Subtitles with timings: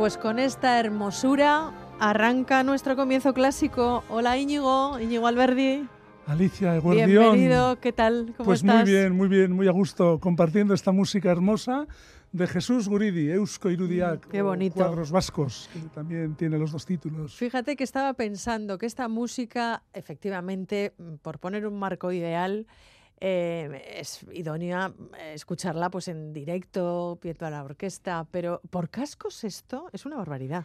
[0.00, 4.02] Pues con esta hermosura arranca nuestro comienzo clásico.
[4.08, 5.86] Hola Íñigo, Íñigo Alberdi.
[6.26, 8.32] Alicia de Bienvenido, ¿qué tal?
[8.38, 8.76] ¿Cómo pues estás?
[8.76, 11.86] muy bien, muy bien, muy a gusto compartiendo esta música hermosa
[12.32, 14.76] de Jesús Guridi, Eusko Irudiak, Qué bonito.
[14.76, 17.34] Cuadros Vascos, que también tiene los dos títulos.
[17.34, 22.66] Fíjate que estaba pensando que esta música, efectivamente, por poner un marco ideal,
[23.20, 24.92] eh, es idónea
[25.34, 30.64] escucharla pues en directo, viendo a la orquesta, pero por cascos esto es una barbaridad.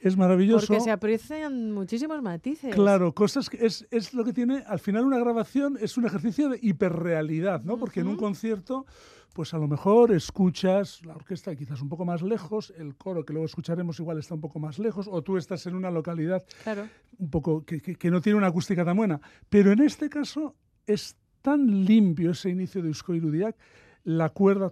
[0.00, 0.64] Es maravilloso.
[0.68, 2.72] Porque se aprecian muchísimos matices.
[2.72, 6.48] Claro, cosas que es, es lo que tiene, al final una grabación es un ejercicio
[6.48, 7.78] de hiperrealidad, ¿no?
[7.78, 8.86] Porque en un concierto,
[9.32, 13.32] pues a lo mejor escuchas la orquesta quizás un poco más lejos, el coro que
[13.32, 16.86] luego escucharemos igual está un poco más lejos, o tú estás en una localidad Claro.
[17.18, 19.20] un poco que, que- que no tiene una acústica tan buena.
[19.48, 20.54] Pero en este caso
[20.86, 23.56] es tan limpio ese inicio de Eusko Irudiak,
[24.04, 24.70] la cuerda,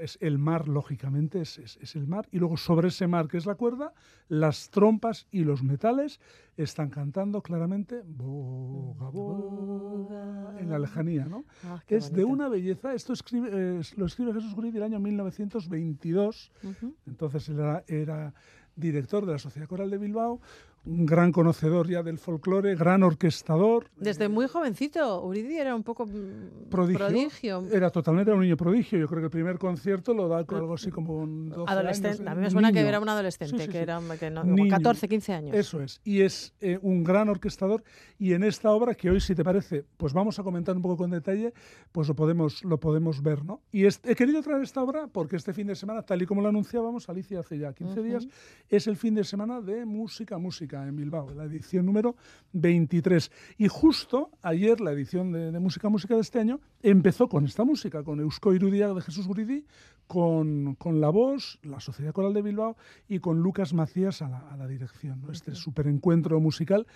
[0.00, 2.26] es el mar, lógicamente, es, es- es el mar.
[2.32, 3.92] Y luego sobre ese mar, que es la cuerda,
[4.28, 6.18] las trompas y los metales
[6.56, 11.44] están cantando claramente boga, boga, en la lejanía, ¿no?
[11.64, 12.94] Ah, Es de una belleza.
[12.94, 16.50] Esto escribe, eh, lo escribe Jesús Guridi el año 1922.
[16.64, 16.94] Ujú.
[17.06, 18.34] Entonces él era, era
[18.74, 20.40] director de la Sociedad Coral de Bilbao,
[20.86, 23.90] un gran conocedor ya del folclore, gran orquestador.
[23.96, 26.98] Desde muy jovencito, Uridi era un poco mm, Prodigio.
[27.06, 27.64] prodigio.
[27.72, 28.98] Era totalmente un niño prodigio.
[28.98, 32.08] Yo creo que el primer concierto lo da con algo así como un 12 Adolescente.
[32.22, 32.88] años, A mí me suena que niño.
[32.88, 33.78] era un adolescente, Sí, sí, que sí.
[33.78, 34.70] era que no, como Niño.
[34.70, 35.56] 14, 15 años.
[35.56, 36.00] Eso es.
[36.04, 37.82] Y es eh, un gran orquestador.
[38.18, 40.96] Y en esta obra, que hoy, si te parece, pues vamos a comentar un poco
[40.98, 41.52] con detalle,
[41.90, 43.60] pues lo podemos, lo podemos ver, ¿no?
[43.72, 46.48] Y he querido traer esta obra porque este fin de semana, tal y como lo
[46.48, 48.02] anunciábamos, Alicia, hace ya 15 Ujú.
[48.08, 48.28] días,
[48.68, 52.16] es el fin de semana de Música Música en Bilbao, la edición número
[52.52, 53.30] 23.
[53.58, 57.64] Y justo ayer, la edición de, de Música Música de este año, empezó con esta
[57.64, 59.64] música, con Eusko Irudia de Jesús Guridi,
[60.06, 62.76] con, con la voz, la Sociedad Coral de Bilbao
[63.08, 65.22] y con Lucas Macías a la, a la dirección.
[65.22, 65.32] ¿no?
[65.32, 66.86] Este superencuentro musical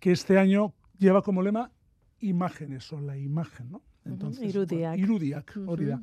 [0.00, 1.70] que este año lleva como lema
[2.20, 3.82] imágenes o la imagen, ¿no?
[4.04, 4.90] Entonces, Irudiak.
[4.98, 6.00] bueno, Irudiak, hori da.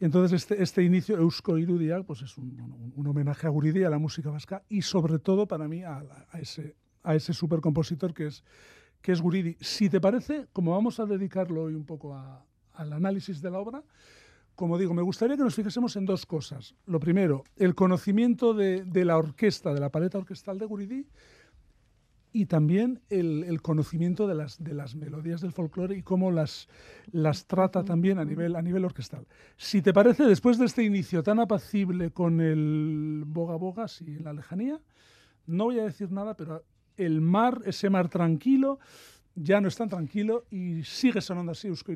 [0.00, 3.90] entonces este, este inicio, Eusko Irudiak, pues es un, un- un homenaje a Guridi, a
[3.90, 8.26] la música vasca y sobre todo para mí a, a ese, a ese supercompositor que
[8.26, 8.42] es,
[9.00, 9.56] que es Guridi.
[9.60, 12.44] Si te parece, como vamos a dedicarlo hoy un poco a-
[12.74, 13.82] al análisis de la obra,
[14.56, 16.74] como digo, me gustaría que nos fijásemos en dos cosas.
[16.86, 21.06] Lo primero, el conocimiento de, de la orquesta, de la paleta orquestal de Guridi,
[22.32, 26.68] y también el, conocimiento de las, de las melodías del folclore y cómo las,
[27.10, 29.26] las trata también a nivel, a nivel orquestal.
[29.56, 34.24] Si te parece, después de este inicio tan apacible con el boga boga, sí, en
[34.24, 34.80] la lejanía,
[35.46, 36.64] no voy a decir nada, pero
[36.96, 38.78] el mar, ese mar tranquilo,
[39.34, 41.92] ya no es tan tranquilo y sigue sonando así Eusko.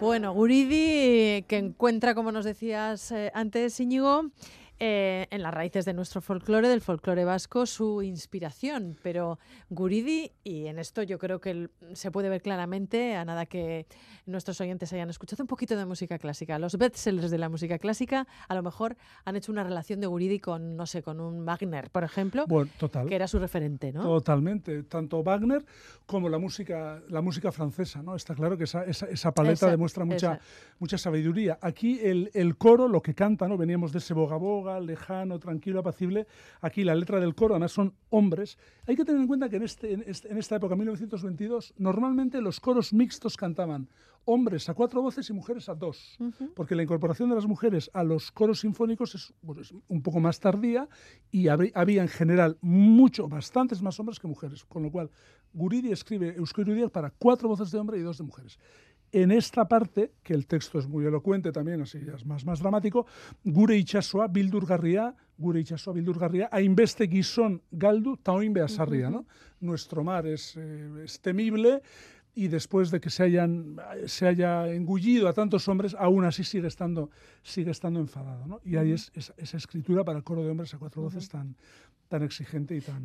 [0.00, 4.30] Bueno, Guridi, que encuentra, como nos decías eh, antes, Íñigo,
[4.80, 8.96] eh, en las raíces de nuestro folclore, del folclore vasco, su inspiración.
[9.02, 9.38] Pero
[9.68, 13.86] Guridi, y en esto yo creo que se puede ver claramente, a nada que
[14.24, 16.58] nuestros oyentes hayan escuchado un poquito de música clásica.
[16.58, 18.96] Los bestsellers de la música clásica a lo mejor
[19.26, 22.70] han hecho una relación de Guridi con, no sé, con un Wagner, por ejemplo, Bueno,
[22.78, 23.06] total.
[23.06, 24.02] que era su referente, ¿no?
[24.02, 25.62] Totalmente, tanto Wagner
[26.06, 28.16] como la música, la música francesa, ¿no?
[28.16, 30.40] Está claro que esa, esa, esa paleta Esa, demuestra mucha,
[30.78, 31.58] mucha sabiduría.
[31.60, 33.58] Aquí el, el coro, lo que canta, ¿no?
[33.58, 36.26] Veníamos de ese boga boga, lejano, tranquilo, apacible.
[36.60, 38.58] Aquí la letra del coro, además son hombres.
[38.86, 42.40] Hay que tener en cuenta que en, este, en, este- en esta época, 1922, normalmente
[42.40, 43.88] los coros mixtos cantaban
[44.26, 46.18] hombres a cuatro voces y mujeres a dos.
[46.54, 50.20] Porque la incorporación de las mujeres a los coros sinfónicos es, bueno, es un poco
[50.20, 50.88] más tardía
[51.32, 54.64] y había en general mucho, bastantes más hombres que mujeres.
[54.66, 55.10] Con lo cual,
[55.54, 58.58] Guridi escribe Irudiak para cuatro voces de hombre y dos de mujeres.
[59.12, 63.06] En esta parte, que el texto es muy elocuente también, así es más, más dramático,
[63.44, 69.26] gure itxasoa bildurgarria, gure itxasoa bildurgarria, hainbeste gizon galdu, taoin beasarria, ¿no?
[69.60, 71.82] Nuestro mar es, eh, es temible,
[72.34, 73.76] y después de que se hayan
[74.06, 77.10] se haya engullido a tantos hombres, aún así sigue estando
[77.42, 78.60] sigue estando enfadado, ¿no?
[78.64, 81.56] Y ahí es, esa escritura para el coro de hombres a cuatro voces tan
[82.10, 83.04] tan exigente y tan,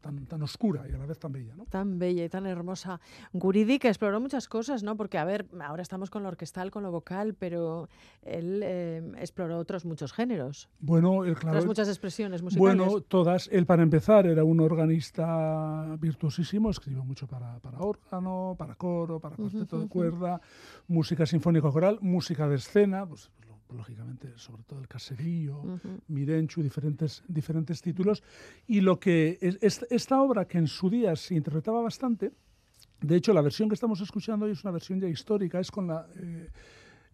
[0.00, 1.54] tan, tan, oscura y a la vez tan bella.
[1.54, 1.66] ¿no?
[1.66, 2.98] Tan bella y tan hermosa.
[3.34, 4.96] Guridi que exploró muchas cosas, ¿no?
[4.96, 7.90] Porque, a ver, ahora estamos con lo orquestal, con lo vocal, pero
[8.22, 10.70] él eh, exploró otros muchos géneros.
[10.80, 11.58] Bueno, el, claro.
[11.58, 12.78] Otras muchas expresiones musicales.
[12.78, 13.46] Bueno, todas.
[13.52, 19.36] Él, para empezar, era un organista virtuosísimo, escribió mucho para, para órgano, para coro, para
[19.36, 20.40] cuarteto de cuerda,
[20.88, 23.30] música sinfónica coral, música de escena, pues
[23.74, 25.62] lógicamente, sobre todo el caserío,
[26.08, 28.22] Mirenchu, diferentes, diferentes títulos.
[28.66, 32.32] Y lo que es, esta obra que en su día se interpretaba bastante,
[33.00, 35.86] de hecho, la versión que estamos escuchando hoy es una versión ya histórica, es con
[35.86, 36.06] la...
[36.16, 36.48] Eh,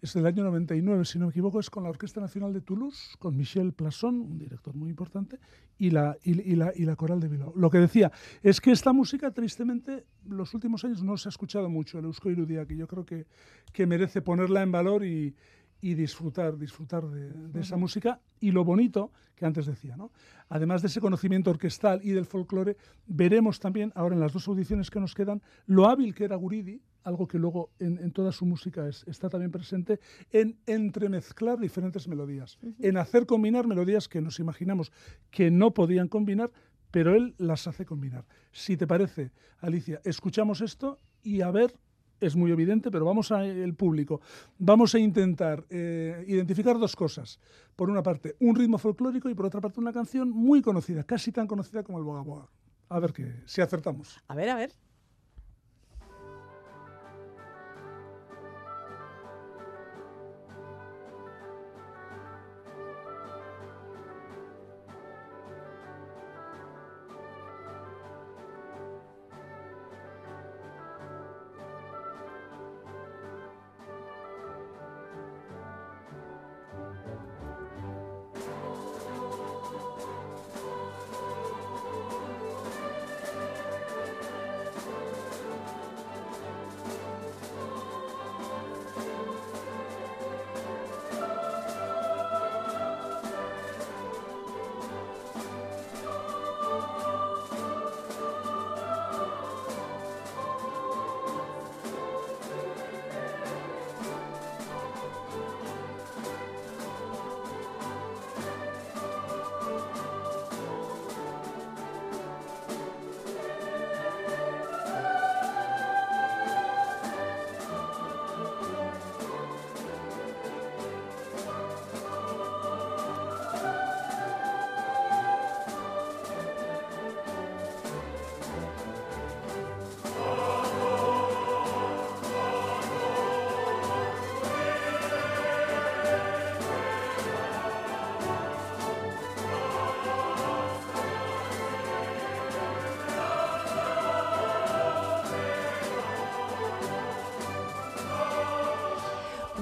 [0.02, 3.16] es del año 99, si no me equivoco, es con la Orquesta Nacional de Toulouse,
[3.18, 5.38] con Michel Plasson, un director muy importante,
[5.78, 7.54] y la, y, la, y la Coral de Bilbao.
[7.56, 8.12] Lo que decía
[8.42, 12.30] es que esta música, tristemente, los últimos años no se ha escuchado mucho, el Eusko
[12.30, 13.26] Irudia, que yo creo que,
[13.72, 15.34] que merece ponerla en valor y,
[15.80, 20.10] y disfrutar, disfrutar de, esa música y lo bonito que antes decía, ¿no?
[20.48, 22.76] Además de ese conocimiento orquestal y del folclore,
[23.06, 26.80] veremos también ahora en las dos audiciones que nos quedan lo hábil que era Guridi,
[27.04, 30.00] algo que luego en, toda su música está también presente,
[30.32, 34.90] en entremezclar diferentes melodías, en hacer combinar melodías que nos imaginamos
[35.30, 36.50] que no podían combinar,
[36.90, 38.24] pero él las hace combinar.
[38.50, 39.30] Si te parece,
[39.60, 41.74] Alicia, escuchamos esto y a ver
[42.20, 44.20] es muy evidente, pero vamos a el público.
[44.58, 47.40] Vamos a intentar eh, identificar dos cosas.
[47.74, 51.32] Por una parte, un ritmo folclórico y por otra parte, una canción muy conocida, casi
[51.32, 52.48] tan conocida como el Boga Boga.
[52.88, 54.16] A ver que, si acertamos.
[54.28, 54.72] A ver, a ver.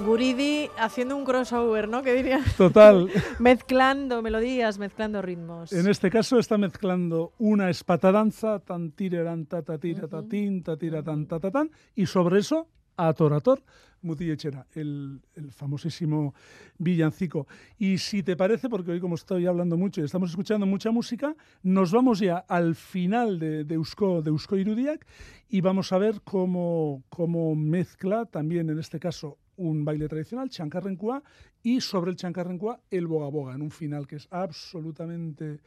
[0.05, 2.03] Guridi haciendo un crossover, ¿no?
[2.03, 2.55] ¿Qué dirías?
[2.55, 3.09] Total.
[3.39, 5.73] mezclando melodías, mezclando ritmos.
[5.73, 12.39] En este caso está mezclando una espatadanza, tan tireran, tan, ta ta tan, y sobre
[12.39, 13.63] eso, atorator,
[14.03, 16.35] Mutillechera, el, el famosísimo
[16.77, 17.47] villancico.
[17.79, 21.35] Y si te parece, porque hoy como estoy hablando mucho y estamos escuchando mucha música,
[21.63, 25.07] nos vamos ya al final de, de Eusko, de Eusko Irudiak
[25.49, 31.23] y vamos a ver cómo, cómo mezcla también en este caso un baile tradicional, chancarrencua,
[31.63, 35.59] y sobre el chancarrencua el boga boga, en un final que es absolutamente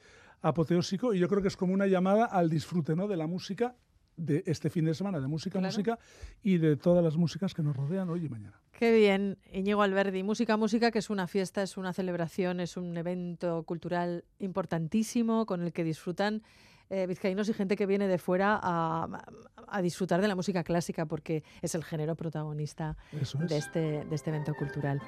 [0.43, 3.09] apoteósico y yo creo que es como una llamada al disfrute ¿no?
[3.09, 3.75] de la música
[4.17, 5.99] de este fin de semana, de música, música
[6.43, 8.61] y de todas las músicas que nos rodean hoy y mañana.
[8.73, 10.25] Qué bien, Iñigo Alberdi.
[10.25, 15.63] Música, música, que es una fiesta, es una celebración, es un evento cultural importantísimo con
[15.63, 16.43] el que disfrutan
[16.91, 21.45] eh, vizcaínos y gente que viene de fuera a, disfrutar de la música clásica porque
[21.61, 25.01] es el género protagonista de, este, de este evento cultural.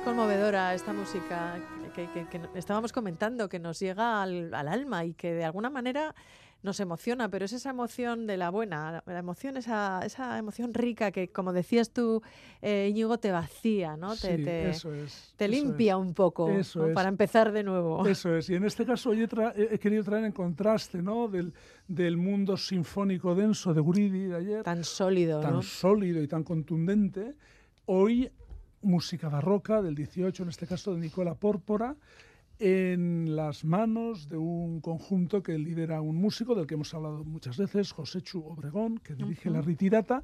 [0.00, 1.60] Es conmovedora esta música
[1.94, 2.08] que,
[2.54, 6.14] estábamos comentando, que nos llega al, alma y que de alguna manera
[6.62, 11.10] nos emociona, pero es esa emoción de la buena, la emoción, esa, esa emoción rica
[11.10, 12.22] que, como decías tú,
[12.62, 14.16] eh, te vacía, ¿no?
[14.16, 16.48] Te, te, eso es, te limpia un poco
[16.94, 18.06] para empezar de nuevo.
[18.06, 21.28] Eso es, y en este caso he, he, querido traer en contraste ¿no?
[21.28, 21.52] del,
[21.86, 24.62] del mundo sinfónico denso de Guridi de ayer.
[24.62, 27.34] Tan sólido, Tan sólido y tan contundente.
[27.84, 28.30] Hoy
[28.82, 31.96] música barroca del 18, en este caso de Nicola Pórpora,
[32.58, 37.56] en las manos de un conjunto que lidera un músico del que hemos hablado muchas
[37.56, 40.22] veces, José Chu Obregón, que dirige la Ritirata.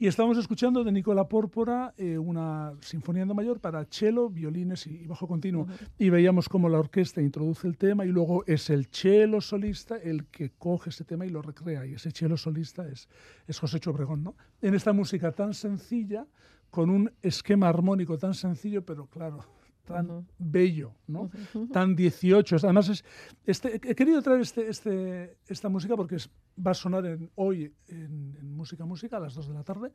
[0.00, 4.86] Y estamos escuchando de Nicola Pórpora eh, una sinfonía en do mayor para cello, violines
[4.86, 5.66] y, bajo continuo.
[5.98, 10.26] Y veíamos cómo la orquesta introduce el tema y luego es el cello solista el
[10.26, 11.84] que coge ese tema y lo recrea.
[11.84, 13.08] Y ese cello solista es,
[13.48, 14.22] es José Chu Obregón.
[14.22, 14.36] ¿no?
[14.62, 16.28] En esta música tan sencilla,
[16.70, 19.40] con un esquema armónico tan sencillo, pero claro,
[19.88, 21.30] tan bello, ¿no?
[21.72, 22.56] Tan 18.
[22.62, 23.04] Además, es,
[23.46, 26.16] este, he querido traer este, este, esta música porque
[26.64, 29.92] va a sonar en, hoy en, Música Música a las 2 de la tarde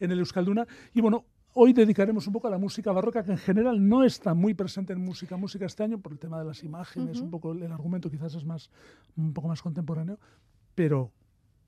[0.00, 0.66] en el Euskalduna.
[0.94, 4.34] Y bueno, hoy dedicaremos un poco a la música barroca, que en general no está
[4.34, 7.52] muy presente en Música Música este año por el tema de las imágenes, un poco
[7.52, 8.70] el argumento quizás es más,
[9.16, 10.18] un poco más contemporáneo,
[10.74, 11.12] pero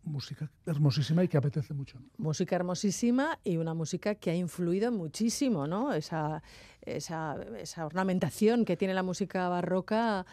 [0.07, 1.99] música hermosísima y que apetece mucho.
[2.19, 5.93] Música hermosísima y una música que ha influido muchísimo, ¿no?
[5.93, 6.43] Esa,
[6.83, 10.25] esa, esa ornamentación que tiene la música barroca,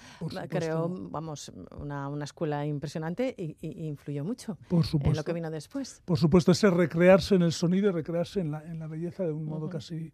[0.49, 6.01] creo, vamos, una, una, escuela impresionante y, influyó mucho en lo que vino después.
[6.05, 9.31] Por supuesto, ese recrearse en el sonido y recrearse en la, en la belleza de
[9.31, 10.11] un modo casi...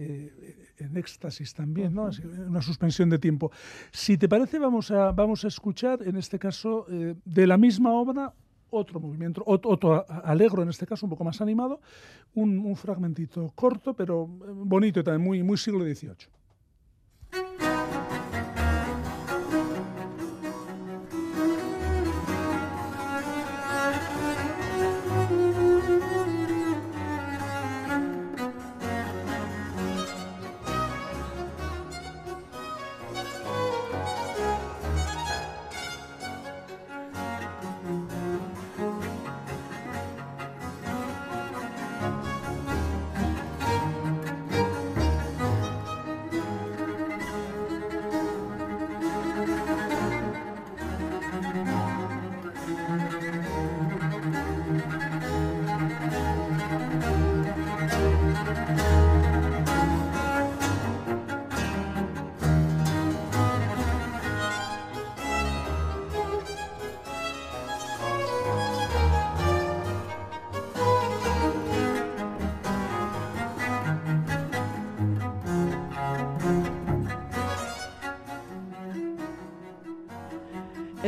[0.00, 2.08] Eh, en éxtasis también, ¿no?
[2.46, 3.50] una suspensión de tiempo.
[3.90, 7.92] Si te parece, vamos a, vamos a escuchar, en este caso, eh, de la misma
[7.92, 8.32] obra,
[8.70, 11.80] otro movimiento, otro, alegro en este caso, un poco más animado,
[12.34, 16.37] un, un fragmentito corto, pero bonito también, muy, muy siglo XVIII.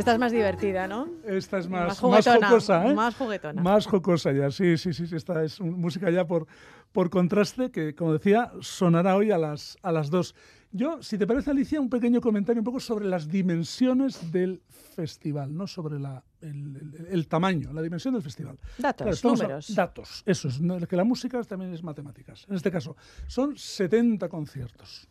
[0.01, 1.07] Esta es más divertida, ¿no?
[1.23, 2.93] Esta es más, más, jocosa, ¿eh?
[2.95, 3.61] Más juguetona.
[3.61, 5.05] Más jocosa ya, sí, sí, sí.
[5.15, 6.47] Esta es música ya por,
[6.91, 10.33] por contraste que, como decía, sonará hoy a las, a las dos.
[10.71, 14.63] Yo, si te parece, Alicia, un pequeño comentario un poco sobre las dimensiones del
[14.95, 18.57] festival, no sobre la, el, tamaño, la dimensión del festival.
[18.79, 19.75] Datos, números.
[19.75, 22.47] datos, eso es, que la música también es matemáticas.
[22.49, 22.95] En este caso,
[23.27, 25.07] son 70 conciertos,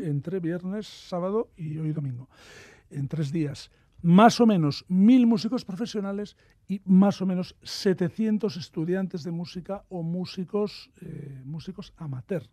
[0.00, 2.28] entre viernes, sábado y hoy domingo,
[2.90, 3.70] en tres días
[4.02, 6.36] más o menos mil músicos profesionales
[6.68, 12.48] y más o menos 700 estudiantes de música o músicos, eh, músicos amateur.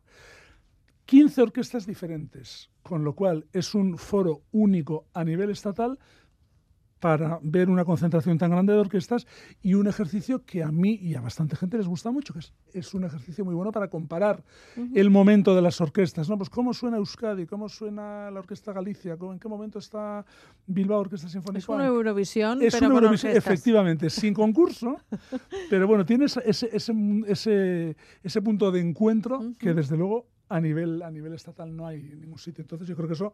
[1.05, 5.99] 15 orquestas diferentes, con lo cual es un foro único a nivel estatal
[7.03, 9.27] para ver una concentración tan grande de orquestas
[9.61, 12.39] y un ejercicio que a mí y a bastante gente les gusta mucho, que
[12.79, 14.41] es, un ejercicio muy bueno para comparar
[14.95, 16.37] el momento de las orquestas, ¿no?
[16.37, 20.25] Pues cómo suena Euskadi, cómo suena la Orquesta Galicia, en qué momento está
[20.65, 21.59] Bilbao Orquesta Sinfónica.
[21.59, 24.95] Es una Eurovisión, es pero una Eurovisión, efectivamente, sin concurso,
[25.69, 26.93] pero bueno, tiene ese, ese,
[27.27, 32.01] ese, ese punto de encuentro que desde luego a nivel, a nivel estatal no hay
[32.01, 32.61] ningún sitio.
[32.61, 33.33] Entonces yo creo que eso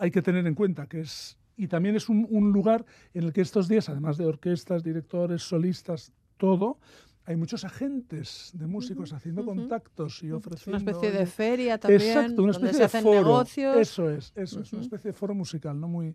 [0.00, 3.40] hay que tener en cuenta, que es y también es un, lugar en el que
[3.40, 6.78] estos días, además de orquestas, directores, solistas, todo,
[7.26, 10.78] hay muchos agentes de músicos haciendo contactos y ofreciendo...
[10.78, 13.76] Una especie de feria también, Exacto, una especie donde se hacen negocios.
[13.76, 15.88] Eso es, eso es, una especie de foro musical, ¿no?
[15.88, 16.14] Muy,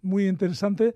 [0.00, 0.94] muy interesante.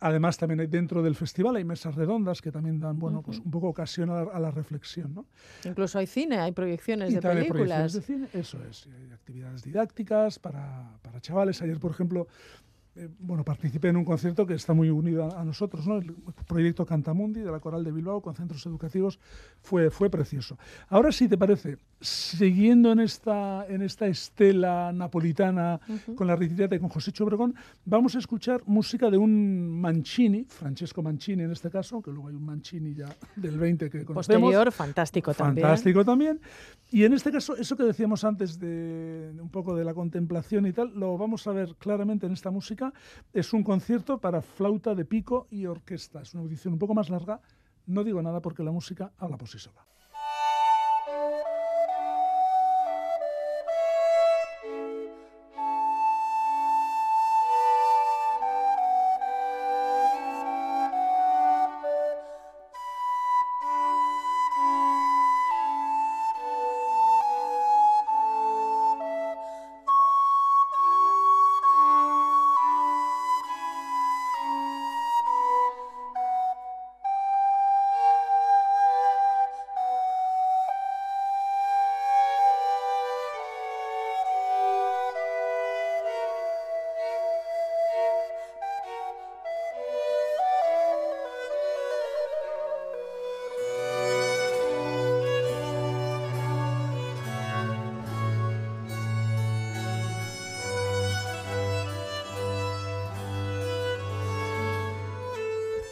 [0.00, 3.52] Además, también hay dentro del festival hay mesas redondas que también dan, bueno, pues un
[3.52, 5.26] poco ocasión a la, reflexión, ¿no?
[5.64, 7.92] Incluso hay cine, hay proyecciones de películas.
[7.92, 8.88] de cine, eso es.
[8.88, 11.62] Hay actividades didácticas para, para chavales.
[11.62, 12.26] Ayer, por ejemplo,
[12.94, 15.96] eh, bueno, participé en un concierto que está muy unido a, nosotros, ¿no?
[15.96, 16.14] El
[16.46, 19.18] proyecto Cantamundi de la Coral de Bilbao con centros educativos
[19.62, 20.58] fue, fue precioso.
[20.90, 25.80] Ahora, si te parece, siguiendo en esta, en esta estela napolitana
[26.14, 27.54] con la recitata y con José Chobregón,
[27.86, 32.34] vamos a escuchar música de un Mancini, Francesco Mancini en este caso, que luego hay
[32.34, 34.42] un Mancini ya del 20 que conocemos.
[34.42, 35.66] Posterior, fantástico también.
[35.66, 36.40] Fantástico también.
[36.90, 40.74] Y en este caso, eso que decíamos antes de un poco de la contemplación y
[40.74, 42.81] tal, lo vamos a ver claramente en esta música
[43.32, 46.22] es un concierto para flauta de pico y orquesta.
[46.22, 47.40] Es una audición un poco más larga.
[47.86, 49.86] No digo nada porque la música habla por sí sola.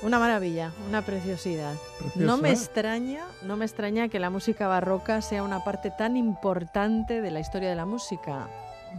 [0.03, 1.75] Una maravilla, una preciosidad.
[2.15, 7.21] No me extraña, no me extraña que la música barroca sea una parte tan importante
[7.21, 8.49] de la historia de la música.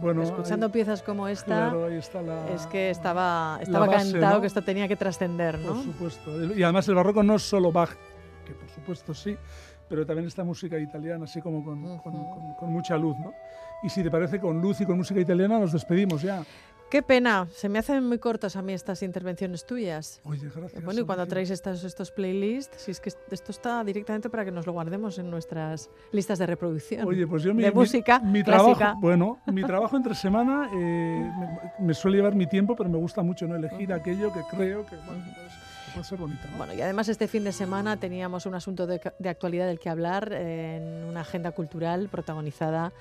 [0.00, 1.72] Bueno, escuchando piezas como esta,
[2.54, 5.74] es que estaba, estaba cantado que esto tenía que trascender, ¿no?
[5.74, 6.54] Por supuesto.
[6.54, 7.90] Y además el barroco no es solo Bach,
[8.46, 9.36] que por supuesto sí,
[9.88, 13.34] pero también esta música italiana, así como con, con mucha luz, ¿no?
[13.82, 16.44] Y si te parece, con luz y con música italiana nos despedimos ya.
[16.92, 20.20] Qué pena, se me hacen muy cortas a mí estas intervenciones tuyas.
[20.24, 20.84] Oye, gracias.
[20.84, 24.50] Bueno, y cuando traéis estos, estos playlists, si es que esto está directamente para que
[24.50, 27.08] nos lo guardemos en nuestras listas de reproducción.
[27.08, 31.32] Oye, pues yo mi, de música mi, trabajo, bueno, mi trabajo entre semana eh,
[31.78, 34.96] me, suele llevar mi tiempo, pero me gusta mucho no elegir aquello que creo que
[35.94, 36.42] puede ser bonito.
[36.58, 39.88] Bueno, y además este fin de semana teníamos un asunto de, de actualidad del que
[39.88, 42.92] hablar en una agenda cultural protagonizada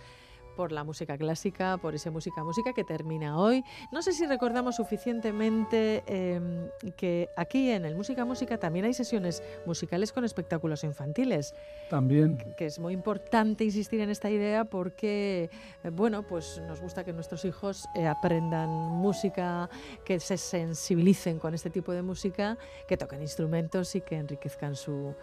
[0.61, 3.63] por la música clásica, por ese música música que termina hoy.
[3.91, 9.41] No sé si recordamos suficientemente em, que aquí en el Música Música también hay sesiones
[9.65, 11.55] musicales con espectáculos infantiles.
[11.89, 12.37] También.
[12.55, 15.49] Que es muy importante insistir en esta idea porque,
[15.83, 19.67] eh, bueno, pues nos gusta que nuestros hijos eh, aprendan música,
[20.05, 25.15] que se sensibilicen con este tipo de música, que toquen instrumentos y que enriquezcan su,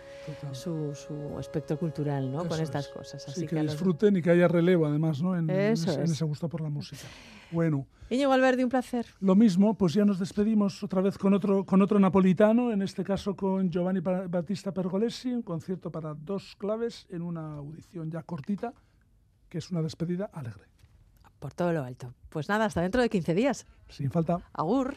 [0.51, 2.45] su, espectro cultural ¿no?
[2.49, 3.29] con estas cosas.
[3.29, 7.03] Así que, disfruten y que haya relevo además en, ese, gusto por la música.
[7.51, 7.87] Bueno.
[8.11, 9.07] Íñigo Valverde, un placer.
[9.21, 13.05] Lo mismo, pues ya nos despedimos otra vez con otro, con otro napolitano, en este
[13.05, 18.73] caso con Giovanni Battista Pergolesi, un concierto para dos claves en una audición ya cortita,
[19.49, 20.65] que es una despedida alegre.
[21.39, 22.15] Por todo lo alto.
[22.31, 23.67] Pues nada, hasta dentro de 15 días.
[23.89, 24.41] Sin falta.
[24.53, 24.95] Agur.